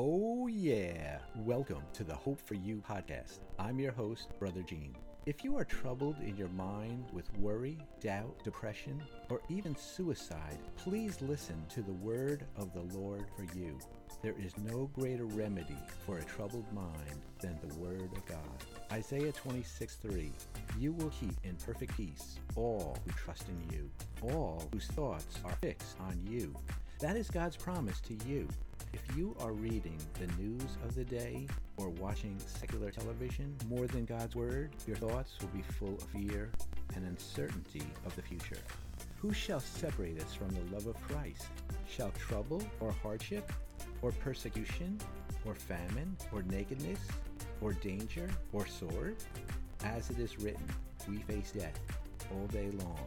Oh, 0.00 0.46
yeah. 0.46 1.18
Welcome 1.34 1.82
to 1.94 2.04
the 2.04 2.14
Hope 2.14 2.40
for 2.40 2.54
You 2.54 2.80
podcast. 2.88 3.40
I'm 3.58 3.80
your 3.80 3.90
host, 3.90 4.28
Brother 4.38 4.62
Gene. 4.62 4.94
If 5.26 5.42
you 5.42 5.58
are 5.58 5.64
troubled 5.64 6.14
in 6.20 6.36
your 6.36 6.50
mind 6.50 7.06
with 7.12 7.36
worry, 7.36 7.78
doubt, 8.00 8.44
depression, 8.44 9.02
or 9.28 9.40
even 9.48 9.74
suicide, 9.74 10.60
please 10.76 11.20
listen 11.20 11.60
to 11.70 11.82
the 11.82 11.94
word 11.94 12.46
of 12.56 12.72
the 12.72 12.96
Lord 12.96 13.24
for 13.36 13.42
you. 13.58 13.76
There 14.22 14.36
is 14.38 14.56
no 14.58 14.88
greater 14.94 15.24
remedy 15.24 15.76
for 16.06 16.18
a 16.18 16.24
troubled 16.24 16.72
mind 16.72 17.20
than 17.40 17.58
the 17.60 17.74
word 17.74 18.12
of 18.14 18.24
God. 18.24 18.64
Isaiah 18.92 19.32
26 19.32 19.96
3 19.96 20.30
You 20.78 20.92
will 20.92 21.10
keep 21.10 21.34
in 21.42 21.56
perfect 21.56 21.96
peace 21.96 22.38
all 22.54 22.96
who 23.04 23.10
trust 23.10 23.46
in 23.48 23.76
you, 23.76 23.90
all 24.32 24.68
whose 24.72 24.86
thoughts 24.86 25.40
are 25.44 25.56
fixed 25.60 25.96
on 25.98 26.20
you. 26.24 26.54
That 27.00 27.16
is 27.16 27.30
God's 27.30 27.56
promise 27.56 28.00
to 28.00 28.14
you. 28.26 28.48
If 28.92 29.16
you 29.16 29.36
are 29.38 29.52
reading 29.52 29.98
the 30.14 30.26
news 30.42 30.76
of 30.84 30.96
the 30.96 31.04
day 31.04 31.46
or 31.76 31.90
watching 31.90 32.36
secular 32.44 32.90
television 32.90 33.54
more 33.68 33.86
than 33.86 34.04
God's 34.04 34.34
Word, 34.34 34.70
your 34.84 34.96
thoughts 34.96 35.36
will 35.40 35.48
be 35.48 35.62
full 35.62 35.94
of 35.94 36.02
fear 36.02 36.50
and 36.96 37.06
uncertainty 37.06 37.84
of 38.04 38.16
the 38.16 38.22
future. 38.22 38.58
Who 39.18 39.32
shall 39.32 39.60
separate 39.60 40.20
us 40.20 40.34
from 40.34 40.48
the 40.48 40.74
love 40.74 40.88
of 40.88 41.00
Christ? 41.00 41.46
Shall 41.88 42.10
trouble 42.10 42.64
or 42.80 42.90
hardship 42.90 43.52
or 44.02 44.10
persecution 44.10 44.98
or 45.44 45.54
famine 45.54 46.16
or 46.32 46.42
nakedness 46.42 46.98
or 47.60 47.74
danger 47.74 48.28
or 48.52 48.66
sword? 48.66 49.14
As 49.84 50.10
it 50.10 50.18
is 50.18 50.40
written, 50.40 50.66
we 51.08 51.18
face 51.18 51.52
death 51.52 51.78
all 52.32 52.48
day 52.48 52.72
long. 52.72 53.06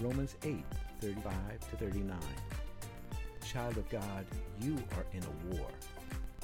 Romans 0.00 0.36
8 0.42 0.64
35 1.00 1.32
to 1.70 1.76
39 1.76 2.18
child 3.50 3.76
of 3.78 3.88
God, 3.88 4.24
you 4.60 4.76
are 4.96 5.04
in 5.12 5.22
a 5.24 5.56
war, 5.56 5.66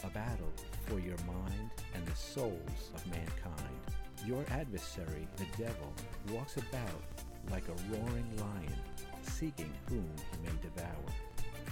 a 0.02 0.08
battle 0.08 0.52
for 0.86 0.98
your 0.98 1.16
mind 1.18 1.70
and 1.94 2.04
the 2.04 2.16
souls 2.16 2.90
of 2.92 3.06
mankind. 3.06 3.78
Your 4.26 4.44
adversary, 4.50 5.28
the 5.36 5.46
devil, 5.56 5.92
walks 6.32 6.56
about 6.56 7.02
like 7.52 7.62
a 7.68 7.94
roaring 7.94 8.28
lion, 8.38 8.80
seeking 9.22 9.72
whom 9.88 10.10
he 10.32 10.48
may 10.48 10.56
devour. 10.60 11.06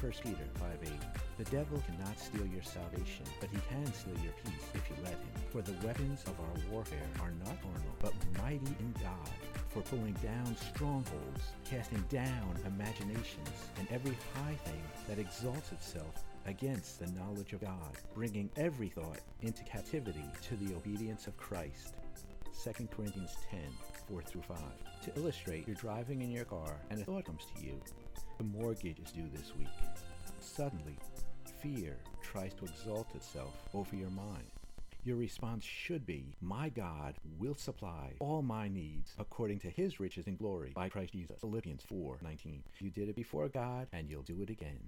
1 0.00 0.12
Peter 0.22 0.46
5 0.54 0.70
8. 0.84 0.91
The 1.38 1.50
devil 1.50 1.82
cannot 1.84 2.16
steal 2.16 2.46
your 2.46 2.62
salvation, 2.62 3.24
but 3.41 3.48
he 3.50 3.58
can 3.69 3.92
steal 3.92 4.19
your 4.22 4.34
peace 4.44 4.69
if 4.72 4.88
you 4.88 4.96
let 5.02 5.14
him. 5.14 5.34
For 5.50 5.62
the 5.62 5.74
weapons 5.84 6.22
of 6.28 6.38
our 6.38 6.70
warfare 6.70 7.08
are 7.20 7.32
not 7.44 7.60
carnal, 7.60 7.96
but 7.98 8.14
mighty 8.38 8.76
in 8.78 8.94
God 9.02 9.30
for 9.75 9.80
pulling 9.83 10.12
down 10.22 10.56
strongholds, 10.56 11.42
casting 11.69 12.03
down 12.08 12.56
imaginations, 12.64 13.50
and 13.77 13.89
every 13.91 14.16
high 14.34 14.55
thing 14.55 14.81
that 15.08 15.19
exalts 15.19 15.72
itself 15.72 16.25
against 16.47 17.00
the 17.00 17.11
knowledge 17.19 17.53
of 17.53 17.61
God, 17.61 17.97
bringing 18.14 18.48
every 18.56 18.89
thought 18.89 19.19
into 19.42 19.64
captivity 19.64 20.25
to 20.42 20.56
the 20.56 20.77
obedience 20.77 21.27
of 21.27 21.36
Christ. 21.36 21.94
2 22.62 22.86
Corinthians 22.97 23.36
10 23.50 23.61
4 24.08 24.22
through 24.22 24.42
5. 24.42 24.58
To 25.03 25.19
illustrate, 25.19 25.66
you're 25.66 25.75
driving 25.75 26.22
in 26.22 26.31
your 26.31 26.44
car 26.44 26.77
and 26.91 27.00
a 27.00 27.04
thought 27.04 27.25
comes 27.25 27.43
to 27.56 27.65
you. 27.65 27.81
The 28.38 28.44
mortgage 28.44 29.00
is 29.00 29.10
due 29.10 29.28
this 29.32 29.53
week. 29.59 29.66
Suddenly, 30.38 30.97
fear 31.60 31.97
tries 32.22 32.54
to 32.54 32.65
exalt 32.65 33.09
itself 33.15 33.54
over 33.75 33.97
your 33.97 34.10
mind. 34.10 34.53
Your 35.04 35.16
response 35.16 35.65
should 35.65 36.06
be, 36.06 36.34
My 36.41 36.70
God 36.70 37.16
will 37.38 37.54
supply 37.54 38.15
all 38.20 38.41
my 38.41 38.69
needs 38.69 39.15
according 39.19 39.59
to 39.60 39.69
his 39.69 40.00
riches 40.00 40.26
and 40.26 40.38
glory 40.38 40.72
by 40.75 40.88
Christ 40.88 41.12
Jesus. 41.12 41.37
Philippians 41.41 41.82
4 41.82 42.20
19. 42.22 42.62
You 42.81 42.88
did 42.88 43.10
it 43.10 43.15
before 43.15 43.50
God, 43.50 43.87
and 43.92 44.09
you'll 44.09 44.22
do 44.22 44.41
it 44.41 44.48
again. 44.48 44.81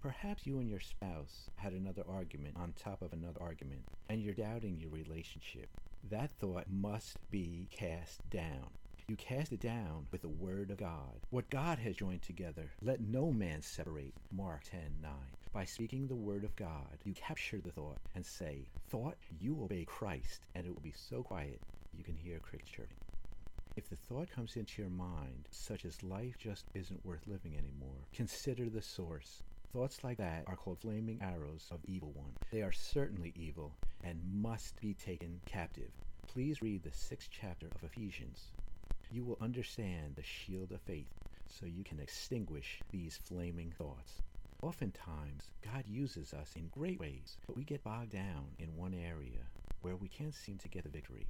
Perhaps 0.00 0.46
you 0.46 0.58
and 0.58 0.70
your 0.70 0.80
spouse 0.80 1.50
had 1.56 1.74
another 1.74 2.02
argument 2.08 2.56
on 2.56 2.72
top 2.72 3.02
of 3.02 3.12
another 3.12 3.42
argument, 3.42 3.82
and 4.08 4.22
you're 4.22 4.32
doubting 4.32 4.78
your 4.80 4.88
relationship. 4.88 5.68
That 6.08 6.30
thought 6.40 6.64
must 6.70 7.18
be 7.30 7.68
cast 7.70 8.28
down. 8.30 8.70
You 9.06 9.16
cast 9.16 9.52
it 9.52 9.60
down 9.60 10.06
with 10.10 10.22
the 10.22 10.28
word 10.28 10.70
of 10.70 10.78
God. 10.78 11.20
What 11.28 11.50
God 11.50 11.78
has 11.80 11.96
joined 11.96 12.22
together, 12.22 12.70
let 12.80 13.02
no 13.02 13.32
man 13.32 13.60
separate. 13.60 14.14
Mark 14.32 14.62
10 14.64 14.80
9. 15.02 15.10
By 15.52 15.64
speaking 15.64 16.06
the 16.06 16.14
word 16.14 16.44
of 16.44 16.54
God, 16.54 16.96
you 17.02 17.12
capture 17.12 17.58
the 17.58 17.72
thought 17.72 17.98
and 18.14 18.24
say, 18.24 18.68
Thought, 18.88 19.16
you 19.40 19.60
obey 19.64 19.84
Christ, 19.84 20.42
and 20.54 20.64
it 20.64 20.72
will 20.72 20.80
be 20.80 20.94
so 20.96 21.24
quiet 21.24 21.60
you 21.92 22.04
can 22.04 22.14
hear 22.14 22.38
crickets 22.38 22.70
chirping. 22.70 22.96
If 23.74 23.88
the 23.88 23.96
thought 23.96 24.30
comes 24.30 24.54
into 24.54 24.80
your 24.80 24.92
mind, 24.92 25.48
such 25.50 25.84
as 25.84 26.04
life 26.04 26.36
just 26.38 26.66
isn't 26.74 27.04
worth 27.04 27.26
living 27.26 27.58
anymore, 27.58 28.06
consider 28.12 28.68
the 28.68 28.80
source. 28.80 29.42
Thoughts 29.72 30.04
like 30.04 30.18
that 30.18 30.44
are 30.46 30.54
called 30.54 30.78
flaming 30.78 31.20
arrows 31.20 31.66
of 31.72 31.80
evil 31.84 32.12
one. 32.14 32.32
They 32.52 32.62
are 32.62 32.72
certainly 32.72 33.32
evil 33.34 33.72
and 34.04 34.20
must 34.32 34.80
be 34.80 34.94
taken 34.94 35.40
captive. 35.46 35.90
Please 36.28 36.62
read 36.62 36.84
the 36.84 36.92
sixth 36.92 37.28
chapter 37.32 37.66
of 37.66 37.82
Ephesians. 37.82 38.52
You 39.10 39.24
will 39.24 39.38
understand 39.40 40.14
the 40.14 40.22
shield 40.22 40.70
of 40.70 40.80
faith 40.82 41.10
so 41.48 41.66
you 41.66 41.82
can 41.82 41.98
extinguish 41.98 42.80
these 42.92 43.18
flaming 43.24 43.72
thoughts. 43.76 44.22
Oftentimes, 44.62 45.50
God 45.64 45.84
uses 45.86 46.34
us 46.34 46.52
in 46.54 46.68
great 46.68 47.00
ways, 47.00 47.38
but 47.46 47.56
we 47.56 47.64
get 47.64 47.82
bogged 47.82 48.10
down 48.12 48.48
in 48.58 48.76
one 48.76 48.92
area 48.92 49.46
where 49.80 49.96
we 49.96 50.08
can't 50.08 50.34
seem 50.34 50.58
to 50.58 50.68
get 50.68 50.82
the 50.82 50.90
victory. 50.90 51.26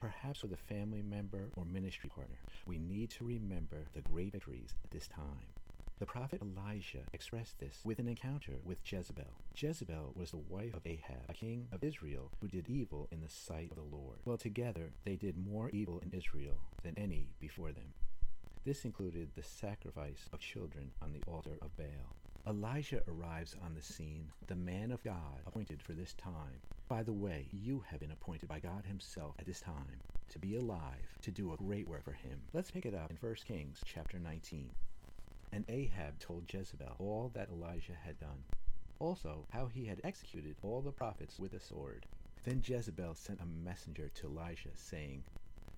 Perhaps 0.00 0.42
with 0.42 0.52
a 0.52 0.56
family 0.56 1.02
member 1.02 1.50
or 1.56 1.66
ministry 1.66 2.08
partner, 2.08 2.38
we 2.66 2.78
need 2.78 3.10
to 3.10 3.24
remember 3.24 3.84
the 3.92 4.00
great 4.00 4.32
victories 4.32 4.74
at 4.82 4.90
this 4.90 5.06
time. 5.08 5.52
The 5.98 6.06
prophet 6.06 6.40
Elijah 6.40 7.02
expressed 7.12 7.58
this 7.58 7.80
with 7.84 7.98
an 7.98 8.08
encounter 8.08 8.54
with 8.64 8.78
Jezebel. 8.90 9.36
Jezebel 9.54 10.14
was 10.16 10.30
the 10.30 10.38
wife 10.38 10.72
of 10.72 10.86
Ahab, 10.86 11.28
a 11.28 11.34
king 11.34 11.68
of 11.72 11.84
Israel 11.84 12.30
who 12.40 12.48
did 12.48 12.70
evil 12.70 13.08
in 13.12 13.20
the 13.20 13.28
sight 13.28 13.70
of 13.70 13.76
the 13.76 13.94
Lord. 13.94 14.20
Well, 14.24 14.38
together 14.38 14.92
they 15.04 15.16
did 15.16 15.36
more 15.36 15.68
evil 15.68 16.00
in 16.02 16.16
Israel 16.16 16.56
than 16.82 16.94
any 16.96 17.28
before 17.38 17.72
them. 17.72 17.92
This 18.64 18.86
included 18.86 19.32
the 19.34 19.42
sacrifice 19.42 20.30
of 20.32 20.40
children 20.40 20.92
on 21.02 21.12
the 21.12 21.22
altar 21.30 21.58
of 21.60 21.76
Baal. 21.76 22.16
Elijah 22.46 23.02
arrives 23.06 23.54
on 23.62 23.74
the 23.74 23.82
scene, 23.82 24.32
the 24.46 24.56
man 24.56 24.90
of 24.90 25.04
God 25.04 25.42
appointed 25.46 25.82
for 25.82 25.92
this 25.92 26.14
time. 26.14 26.62
By 26.88 27.02
the 27.02 27.12
way, 27.12 27.46
you 27.52 27.84
have 27.88 28.00
been 28.00 28.12
appointed 28.12 28.48
by 28.48 28.60
God 28.60 28.86
Himself 28.86 29.34
at 29.38 29.44
this 29.44 29.60
time 29.60 30.00
to 30.30 30.38
be 30.38 30.56
alive, 30.56 31.18
to 31.20 31.30
do 31.30 31.52
a 31.52 31.56
great 31.56 31.86
work 31.86 32.02
for 32.02 32.12
Him. 32.12 32.40
Let's 32.54 32.70
pick 32.70 32.86
it 32.86 32.94
up 32.94 33.10
in 33.10 33.16
1 33.16 33.34
Kings 33.46 33.82
chapter 33.84 34.18
19. 34.18 34.70
And 35.52 35.64
Ahab 35.68 36.18
told 36.18 36.52
Jezebel 36.52 36.96
all 36.98 37.30
that 37.34 37.50
Elijah 37.50 37.96
had 38.04 38.18
done, 38.18 38.42
also 38.98 39.46
how 39.50 39.66
he 39.66 39.84
had 39.84 40.00
executed 40.02 40.56
all 40.62 40.80
the 40.80 40.92
prophets 40.92 41.38
with 41.38 41.52
a 41.52 41.60
sword. 41.60 42.06
Then 42.44 42.62
Jezebel 42.64 43.14
sent 43.16 43.40
a 43.40 43.64
messenger 43.64 44.08
to 44.14 44.26
Elijah, 44.28 44.70
saying, 44.76 45.24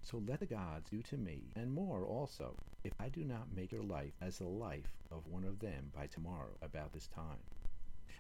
so 0.03 0.21
let 0.27 0.41
the 0.41 0.47
gods 0.47 0.91
do 0.91 1.01
to 1.03 1.17
me, 1.17 1.53
and 1.55 1.73
more 1.73 2.05
also, 2.05 2.57
if 2.83 2.93
I 2.99 3.09
do 3.09 3.25
not 3.25 3.55
make 3.55 3.71
your 3.71 3.85
life 3.85 4.13
as 4.21 4.39
the 4.39 4.49
life 4.49 4.93
of 5.13 5.27
one 5.29 5.45
of 5.45 5.61
them 5.61 5.93
by 5.95 6.07
tomorrow 6.09 6.57
about 6.61 6.93
this 6.93 7.07
time. 7.07 7.39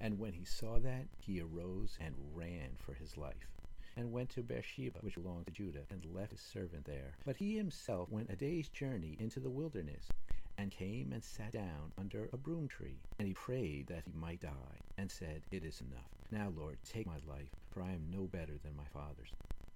And 0.01 0.19
when 0.19 0.33
he 0.33 0.45
saw 0.45 0.79
that, 0.79 1.07
he 1.19 1.41
arose 1.41 1.99
and 2.01 2.15
ran 2.35 2.71
for 2.79 2.95
his 2.95 3.17
life, 3.17 3.49
and 3.97 4.13
went 4.13 4.31
to 4.31 4.43
Beersheba, 4.43 5.01
which 5.01 5.17
belonged 5.17 5.47
to 5.47 5.53
Judah, 5.53 5.85
and 5.91 6.05
left 6.15 6.31
his 6.31 6.41
servant 6.41 6.85
there. 6.85 7.15
But 7.25 7.37
he 7.37 7.57
himself 7.57 8.09
went 8.11 8.31
a 8.31 8.37
day's 8.37 8.69
journey 8.69 9.17
into 9.19 9.41
the 9.41 9.51
wilderness, 9.51 10.09
and 10.59 10.71
came 10.71 11.13
and 11.13 11.23
sat 11.23 11.53
down 11.53 11.93
under 11.99 12.29
a 12.33 12.37
broom 12.37 12.69
tree. 12.69 13.01
And 13.19 13.27
he 13.27 13.35
prayed 13.35 13.89
that 13.89 14.05
he 14.05 14.13
might 14.13 14.41
die, 14.41 14.79
and 14.99 15.11
said, 15.11 15.43
It 15.51 15.65
is 15.65 15.81
enough. 15.81 16.09
Now, 16.31 16.53
Lord, 16.57 16.79
take 16.85 17.07
my 17.07 17.19
life, 17.29 17.51
for 17.71 17.83
I 17.83 17.91
am 17.91 18.07
no 18.11 18.25
better 18.25 18.59
than 18.63 18.77
my 18.77 18.87
father's. 18.93 19.33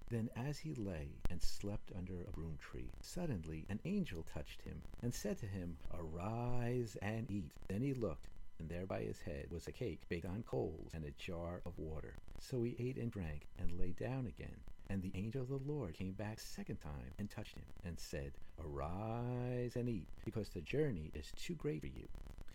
Then 0.09 0.29
as 0.35 0.59
he 0.59 0.73
lay 0.73 1.09
and 1.29 1.41
slept 1.41 1.91
under 1.97 2.21
a 2.21 2.31
broom 2.31 2.57
tree, 2.61 2.89
suddenly 3.01 3.65
an 3.69 3.79
angel 3.83 4.23
touched 4.23 4.61
him, 4.61 4.81
and 5.01 5.13
said 5.13 5.37
to 5.39 5.45
him, 5.45 5.77
Arise 5.93 6.97
and 7.01 7.29
eat. 7.29 7.51
Then 7.67 7.81
he 7.81 7.93
looked, 7.93 8.29
and 8.59 8.69
there 8.69 8.85
by 8.85 9.01
his 9.01 9.19
head 9.21 9.47
was 9.51 9.67
a 9.67 9.71
cake 9.71 9.99
baked 10.07 10.25
on 10.25 10.43
coals 10.43 10.91
and 10.93 11.03
a 11.03 11.11
jar 11.11 11.61
of 11.65 11.77
water. 11.77 12.13
So 12.39 12.63
he 12.63 12.75
ate 12.79 12.97
and 12.97 13.11
drank, 13.11 13.47
and 13.59 13.77
lay 13.79 13.91
down 13.91 14.27
again. 14.27 14.55
And 14.89 15.01
the 15.01 15.11
angel 15.15 15.41
of 15.41 15.49
the 15.49 15.57
Lord 15.57 15.93
came 15.95 16.13
back 16.13 16.39
second 16.39 16.77
time 16.77 17.11
and 17.19 17.29
touched 17.29 17.55
him, 17.55 17.65
and 17.83 17.99
said, 17.99 18.31
Arise 18.63 19.75
and 19.75 19.89
eat, 19.89 20.07
because 20.23 20.49
the 20.49 20.61
journey 20.61 21.11
is 21.13 21.33
too 21.35 21.55
great 21.55 21.81
for 21.81 21.87
you. 21.87 22.07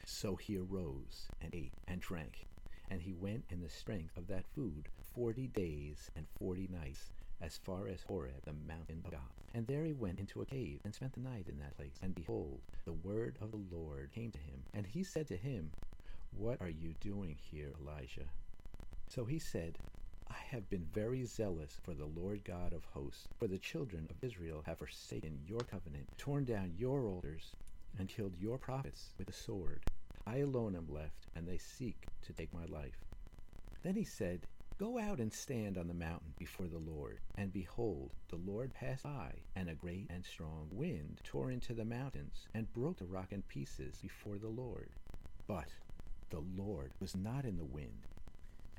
So 0.07 0.37
he 0.37 0.57
arose 0.57 1.29
and 1.43 1.55
ate 1.55 1.73
and 1.87 2.01
drank 2.01 2.47
And 2.91 3.01
he 3.03 3.13
went 3.13 3.45
in 3.51 3.61
the 3.61 3.69
strength 3.69 4.17
of 4.17 4.27
that 4.29 4.47
food 4.55 4.89
forty 5.15 5.47
days 5.47 6.11
and 6.17 6.27
forty 6.39 6.69
nights, 6.73 7.11
as 7.43 7.59
far 7.59 7.89
as 7.89 8.03
Horeb, 8.03 8.45
the 8.45 8.53
mountain 8.53 9.03
of 9.05 9.11
God. 9.11 9.21
And 9.55 9.67
there 9.67 9.85
he 9.85 9.93
went 9.93 10.21
into 10.21 10.41
a 10.41 10.47
cave 10.47 10.81
and 10.85 10.95
spent 10.95 11.13
the 11.13 11.21
night 11.21 11.47
in 11.49 11.59
that 11.59 11.77
place. 11.77 11.99
And 12.03 12.15
behold, 12.15 12.61
the 12.85 12.93
word 12.93 13.37
of 13.41 13.51
the 13.51 13.77
Lord 13.77 14.11
came 14.15 14.31
to 14.31 14.39
him. 14.39 14.63
And 14.73 14.87
he 14.87 15.03
said 15.03 15.27
to 15.29 15.37
him, 15.37 15.71
What 16.39 16.61
are 16.61 16.71
you 16.71 16.95
doing 17.01 17.37
here, 17.51 17.73
Elijah? 17.81 18.29
So 19.09 19.25
he 19.25 19.39
said, 19.39 19.79
I 20.31 20.37
have 20.51 20.71
been 20.71 20.87
very 20.95 21.25
zealous 21.25 21.79
for 21.83 21.93
the 21.93 22.07
Lord 22.07 22.45
God 22.45 22.73
of 22.73 22.85
hosts, 22.95 23.29
for 23.39 23.47
the 23.47 23.59
children 23.59 24.09
of 24.09 24.25
Israel 24.25 24.63
have 24.65 24.79
forsaken 24.79 25.39
your 25.47 25.61
covenant, 25.61 26.09
torn 26.17 26.45
down 26.45 26.73
your 26.79 27.05
altars, 27.05 27.53
and 27.99 28.09
killed 28.09 28.33
your 28.41 28.57
prophets 28.57 29.13
with 29.19 29.27
the 29.27 29.33
sword. 29.35 29.81
I 30.27 30.39
alone 30.39 30.77
am 30.77 30.87
left, 30.89 31.27
and 31.37 31.47
they 31.47 31.59
seek 31.59 32.07
to 32.23 32.33
take 32.33 32.55
my 32.55 32.65
life. 32.67 33.05
Then 33.83 33.95
he 33.95 34.05
said, 34.05 34.47
Go 34.79 34.99
out 34.99 35.21
and 35.21 35.33
stand 35.33 35.79
on 35.79 35.87
the 35.87 35.95
mountain 35.95 36.35
before 36.39 36.67
the 36.67 36.79
Lord. 36.79 37.19
And 37.37 37.53
behold, 37.53 38.11
the 38.29 38.37
Lord 38.37 38.75
passed 38.75 39.05
by, 39.05 39.33
and 39.55 39.69
a 39.69 39.75
great 39.75 40.07
and 40.11 40.25
strong 40.25 40.69
wind 40.73 41.21
tore 41.25 41.51
into 41.51 41.73
the 41.73 41.85
mountains, 41.85 42.49
and 42.55 42.73
broke 42.73 42.99
the 42.99 43.05
rock 43.05 43.33
in 43.33 43.43
pieces 43.43 43.99
before 44.03 44.39
the 44.39 44.49
Lord. 44.49 44.91
But 45.47 45.69
the 46.31 46.43
Lord 46.57 46.93
was 47.01 47.15
not 47.15 47.45
in 47.45 47.59
the 47.59 47.65
wind, 47.65 48.07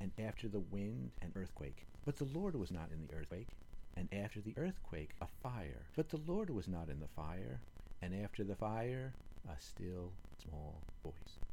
and 0.00 0.10
after 0.18 0.48
the 0.48 0.60
wind 0.60 1.12
an 1.22 1.32
earthquake. 1.36 1.86
But 2.04 2.16
the 2.16 2.24
Lord 2.24 2.54
was 2.54 2.70
not 2.70 2.90
in 2.92 3.06
the 3.06 3.14
earthquake, 3.14 3.48
and 3.96 4.08
after 4.12 4.40
the 4.40 4.54
earthquake 4.58 5.14
a 5.20 5.26
fire. 5.42 5.86
But 5.96 6.10
the 6.10 6.20
Lord 6.26 6.50
was 6.50 6.68
not 6.68 6.90
in 6.90 7.00
the 7.00 7.08
fire, 7.08 7.60
and 8.02 8.14
after 8.14 8.44
the 8.44 8.56
fire 8.56 9.14
a 9.48 9.60
still 9.60 10.12
small 10.42 10.82
voice. 11.02 11.43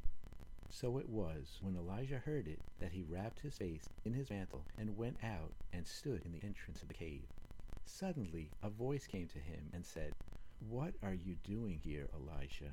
So 0.74 0.96
it 0.96 1.08
was, 1.08 1.58
when 1.60 1.76
Elijah 1.76 2.18
heard 2.18 2.48
it, 2.48 2.58
that 2.80 2.92
he 2.92 3.04
wrapped 3.08 3.40
his 3.40 3.58
face 3.58 3.90
in 4.06 4.14
his 4.14 4.30
mantle 4.30 4.64
and 4.78 4.96
went 4.96 5.18
out 5.22 5.52
and 5.72 5.86
stood 5.86 6.22
in 6.24 6.32
the 6.32 6.42
entrance 6.42 6.80
of 6.80 6.88
the 6.88 6.94
cave. 6.94 7.20
Suddenly 7.84 8.48
a 8.62 8.70
voice 8.70 9.06
came 9.06 9.28
to 9.28 9.38
him 9.38 9.68
and 9.74 9.84
said, 9.84 10.12
What 10.70 10.94
are 11.02 11.12
you 11.12 11.36
doing 11.44 11.78
here, 11.84 12.08
Elijah? 12.16 12.72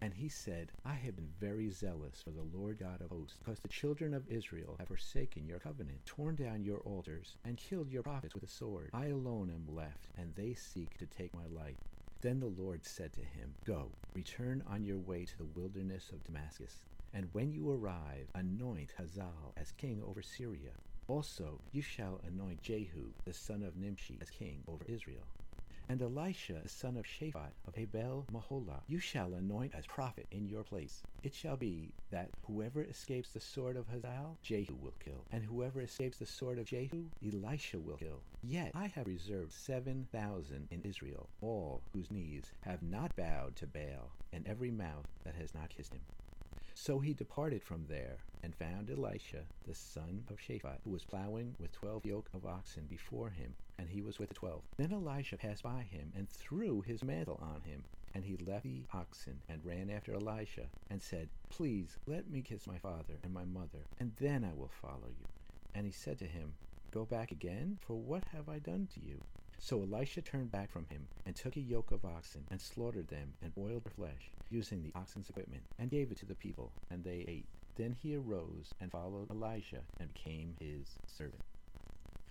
And 0.00 0.12
he 0.12 0.28
said, 0.28 0.72
I 0.84 0.94
have 0.94 1.14
been 1.14 1.30
very 1.40 1.70
zealous 1.70 2.22
for 2.22 2.30
the 2.30 2.58
Lord 2.58 2.78
God 2.80 3.00
of 3.00 3.10
hosts, 3.10 3.36
because 3.38 3.60
the 3.60 3.68
children 3.68 4.14
of 4.14 4.28
Israel 4.28 4.74
have 4.80 4.88
forsaken 4.88 5.46
your 5.46 5.60
covenant, 5.60 6.04
torn 6.06 6.34
down 6.34 6.64
your 6.64 6.78
altars, 6.80 7.36
and 7.44 7.56
killed 7.56 7.88
your 7.88 8.02
prophets 8.02 8.34
with 8.34 8.42
a 8.42 8.48
sword. 8.48 8.90
I 8.92 9.06
alone 9.06 9.50
am 9.50 9.74
left, 9.74 10.08
and 10.18 10.34
they 10.34 10.54
seek 10.54 10.98
to 10.98 11.06
take 11.06 11.32
my 11.34 11.46
life. 11.46 11.76
Then 12.20 12.40
the 12.40 12.46
Lord 12.46 12.84
said 12.84 13.12
to 13.12 13.20
him, 13.20 13.54
Go, 13.64 13.86
return 14.12 14.64
on 14.68 14.84
your 14.84 14.98
way 14.98 15.24
to 15.24 15.38
the 15.38 15.60
wilderness 15.60 16.10
of 16.12 16.24
Damascus, 16.24 16.80
and 17.12 17.28
when 17.32 17.52
you 17.52 17.70
arrive, 17.70 18.28
anoint 18.34 18.92
Hazael 18.98 19.54
as 19.56 19.72
king 19.72 20.02
over 20.06 20.22
Syria. 20.22 20.72
Also, 21.08 21.60
you 21.72 21.80
shall 21.80 22.20
anoint 22.26 22.62
Jehu, 22.62 23.12
the 23.24 23.32
son 23.32 23.62
of 23.62 23.76
Nimshi, 23.76 24.18
as 24.20 24.30
king 24.30 24.62
over 24.68 24.84
Israel. 24.86 25.24
And 25.88 26.02
Elisha, 26.02 26.60
the 26.62 26.68
son 26.68 26.98
of 26.98 27.06
Shaphat 27.06 27.52
of 27.66 27.78
Abel 27.78 28.26
Meholah, 28.30 28.82
you 28.88 28.98
shall 28.98 29.32
anoint 29.32 29.74
as 29.74 29.86
prophet 29.86 30.26
in 30.30 30.46
your 30.46 30.62
place. 30.62 31.02
It 31.22 31.34
shall 31.34 31.56
be 31.56 31.94
that 32.10 32.28
whoever 32.46 32.82
escapes 32.82 33.32
the 33.32 33.40
sword 33.40 33.76
of 33.76 33.88
Hazael, 33.88 34.36
Jehu 34.42 34.74
will 34.74 34.94
kill, 35.02 35.24
and 35.32 35.42
whoever 35.44 35.80
escapes 35.80 36.18
the 36.18 36.26
sword 36.26 36.58
of 36.58 36.66
Jehu, 36.66 37.06
Elisha 37.24 37.78
will 37.80 37.96
kill. 37.96 38.20
Yet 38.42 38.72
I 38.74 38.88
have 38.88 39.06
reserved 39.06 39.52
seven 39.52 40.06
thousand 40.12 40.68
in 40.70 40.82
Israel, 40.82 41.30
all 41.40 41.80
whose 41.94 42.10
knees 42.10 42.52
have 42.60 42.82
not 42.82 43.16
bowed 43.16 43.56
to 43.56 43.66
Baal, 43.66 44.12
and 44.32 44.46
every 44.46 44.70
mouth 44.70 45.06
that 45.24 45.34
has 45.36 45.54
not 45.54 45.70
kissed 45.70 45.94
him. 45.94 46.02
So 46.80 47.00
he 47.00 47.12
departed 47.12 47.60
from 47.64 47.86
there 47.88 48.18
and 48.44 48.54
found 48.54 48.88
Elisha, 48.88 49.42
the 49.66 49.74
son 49.74 50.22
of 50.30 50.38
Shaphat, 50.38 50.78
who 50.84 50.90
was 50.90 51.02
plowing 51.04 51.56
with 51.58 51.72
twelve 51.72 52.06
yoke 52.06 52.30
of 52.32 52.46
oxen 52.46 52.84
before 52.88 53.30
him, 53.30 53.52
and 53.80 53.88
he 53.88 54.00
was 54.00 54.20
with 54.20 54.28
the 54.28 54.36
twelve. 54.36 54.62
Then 54.76 54.92
Elisha 54.92 55.36
passed 55.38 55.64
by 55.64 55.82
him 55.82 56.12
and 56.16 56.28
threw 56.30 56.80
his 56.80 57.02
mantle 57.02 57.40
on 57.42 57.62
him. 57.62 57.82
And 58.14 58.24
he 58.24 58.36
left 58.36 58.62
the 58.62 58.84
oxen 58.94 59.34
and 59.48 59.66
ran 59.66 59.90
after 59.90 60.14
Elisha 60.14 60.66
and 60.88 61.02
said, 61.02 61.28
Please 61.50 61.98
let 62.06 62.30
me 62.30 62.42
kiss 62.42 62.68
my 62.68 62.78
father 62.78 63.14
and 63.24 63.34
my 63.34 63.44
mother, 63.44 63.82
and 63.98 64.12
then 64.20 64.44
I 64.44 64.54
will 64.54 64.70
follow 64.80 65.08
you. 65.08 65.26
And 65.74 65.84
he 65.84 65.92
said 65.92 66.18
to 66.20 66.26
him, 66.26 66.52
Go 66.92 67.04
back 67.04 67.32
again, 67.32 67.76
for 67.80 67.96
what 67.96 68.22
have 68.32 68.48
I 68.48 68.60
done 68.60 68.88
to 68.94 69.00
you? 69.00 69.18
So 69.60 69.82
Elisha 69.82 70.22
turned 70.22 70.50
back 70.52 70.70
from 70.70 70.86
him 70.86 71.08
and 71.26 71.34
took 71.34 71.56
a 71.56 71.60
yoke 71.60 71.90
of 71.90 72.04
oxen 72.04 72.46
and 72.50 72.60
slaughtered 72.60 73.08
them 73.08 73.34
and 73.42 73.54
boiled 73.54 73.84
their 73.84 73.92
flesh, 73.92 74.30
using 74.50 74.82
the 74.82 74.92
oxen's 74.94 75.28
equipment, 75.28 75.62
and 75.78 75.90
gave 75.90 76.10
it 76.10 76.18
to 76.18 76.26
the 76.26 76.34
people, 76.34 76.72
and 76.90 77.04
they 77.04 77.24
ate. 77.28 77.46
Then 77.76 77.92
he 77.92 78.16
arose 78.16 78.74
and 78.80 78.90
followed 78.90 79.30
Elisha 79.30 79.80
and 80.00 80.12
became 80.14 80.54
his 80.58 80.98
servant. 81.06 81.42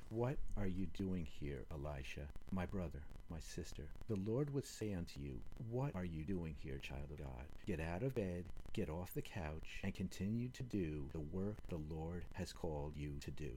What 0.10 0.38
are 0.58 0.68
you 0.68 0.88
doing 0.88 1.26
here, 1.26 1.66
Elisha, 1.72 2.28
my 2.52 2.66
brother, 2.66 3.04
my 3.30 3.40
sister? 3.40 3.84
The 4.08 4.16
Lord 4.16 4.54
would 4.54 4.66
say 4.66 4.94
unto 4.94 5.20
you, 5.20 5.42
What 5.70 5.96
are 5.96 6.06
you 6.06 6.24
doing 6.24 6.56
here, 6.64 6.80
child 6.80 7.12
of 7.12 7.20
God? 7.20 7.46
Get 7.66 7.82
out 7.82 8.04
of 8.04 8.16
bed, 8.16 8.46
get 8.74 8.90
off 8.90 9.14
the 9.14 9.22
couch, 9.22 9.82
and 9.84 9.94
continue 9.94 10.50
to 10.50 10.64
do 10.64 11.10
the 11.12 11.20
work 11.20 11.58
the 11.70 11.78
Lord 11.94 12.24
has 12.34 12.54
called 12.54 12.96
you 12.96 13.20
to 13.20 13.32
do. 13.32 13.52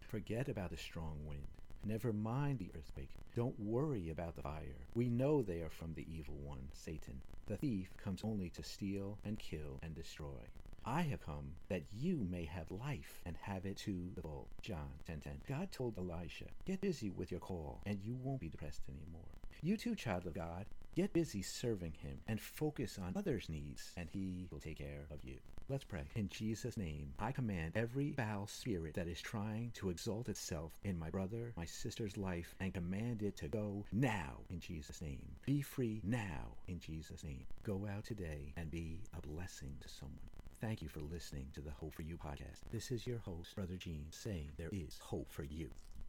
Forget 0.00 0.48
about 0.48 0.70
the 0.70 0.76
strong 0.76 1.24
wind. 1.24 1.46
Never 1.84 2.12
mind 2.12 2.60
the 2.60 2.70
earthquake. 2.76 3.10
Don't 3.34 3.58
worry 3.58 4.08
about 4.08 4.36
the 4.36 4.42
fire. 4.42 4.88
We 4.94 5.08
know 5.08 5.42
they 5.42 5.62
are 5.62 5.70
from 5.70 5.94
the 5.94 6.06
evil 6.08 6.36
one, 6.36 6.68
Satan. 6.72 7.22
The 7.48 7.56
thief 7.56 7.96
comes 7.96 8.22
only 8.22 8.50
to 8.50 8.62
steal 8.62 9.18
and 9.24 9.36
kill 9.36 9.80
and 9.82 9.92
destroy. 9.92 10.46
I 10.84 11.02
have 11.02 11.20
come 11.20 11.54
that 11.68 11.82
you 11.92 12.24
may 12.30 12.44
have 12.44 12.70
life 12.70 13.22
and 13.26 13.36
have 13.36 13.66
it 13.66 13.76
to 13.78 14.12
the 14.14 14.22
full. 14.22 14.48
John 14.62 15.00
10:10. 15.06 15.42
God 15.46 15.72
told 15.72 15.98
Elisha, 15.98 16.46
"Get 16.64 16.80
busy 16.80 17.10
with 17.10 17.32
your 17.32 17.40
call, 17.40 17.82
and 17.84 18.00
you 18.00 18.14
won't 18.14 18.40
be 18.40 18.48
depressed 18.48 18.88
anymore." 18.88 19.38
You 19.60 19.76
too, 19.76 19.96
child 19.96 20.26
of 20.26 20.34
God, 20.34 20.66
get 20.94 21.12
busy 21.12 21.42
serving 21.42 21.94
Him 22.02 22.20
and 22.28 22.40
focus 22.40 22.98
on 23.02 23.14
others' 23.16 23.48
needs, 23.48 23.92
and 23.96 24.08
He 24.10 24.48
will 24.50 24.60
take 24.60 24.78
care 24.78 25.06
of 25.10 25.24
you. 25.24 25.36
Let's 25.68 25.84
pray. 25.84 26.02
In 26.16 26.28
Jesus' 26.28 26.76
name, 26.76 27.14
I 27.18 27.32
command 27.32 27.72
every 27.76 28.12
foul 28.12 28.46
spirit 28.46 28.94
that 28.94 29.08
is 29.08 29.20
trying 29.20 29.70
to 29.74 29.90
exalt 29.90 30.28
itself 30.28 30.78
in 30.84 30.98
my 30.98 31.08
brother, 31.08 31.52
my 31.56 31.64
sister's 31.64 32.16
life, 32.16 32.54
and 32.60 32.74
command 32.74 33.22
it 33.22 33.36
to 33.38 33.48
go 33.48 33.84
now 33.92 34.40
in 34.50 34.60
Jesus' 34.60 35.00
name. 35.00 35.22
Be 35.46 35.62
free 35.62 36.00
now 36.04 36.56
in 36.68 36.78
Jesus' 36.78 37.24
name. 37.24 37.46
Go 37.62 37.86
out 37.90 38.04
today 38.04 38.52
and 38.56 38.70
be 38.70 39.00
a 39.16 39.26
blessing 39.26 39.76
to 39.80 39.88
someone. 39.88 40.18
Thank 40.60 40.82
you 40.82 40.88
for 40.88 41.00
listening 41.00 41.46
to 41.54 41.60
the 41.60 41.70
Hope 41.70 41.94
for 41.94 42.02
You 42.02 42.16
podcast. 42.16 42.60
This 42.70 42.90
is 42.90 43.06
your 43.06 43.18
host, 43.18 43.54
Brother 43.56 43.76
Gene, 43.76 44.06
saying 44.10 44.50
there 44.56 44.70
is 44.72 44.98
hope 45.02 45.30
for 45.30 45.44
you. 45.44 45.70